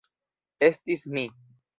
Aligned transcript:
Estis 0.67 1.03
mi. 1.17 1.27